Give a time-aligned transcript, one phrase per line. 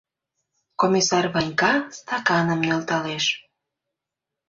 [0.81, 3.25] Комиссар Ванька стаканым нӧлталеш.